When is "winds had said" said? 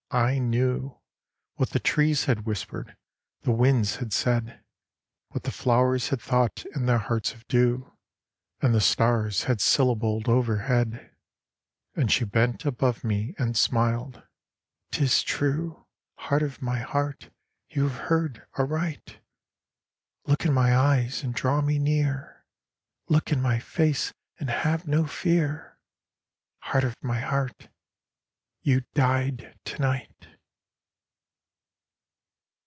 3.53-4.61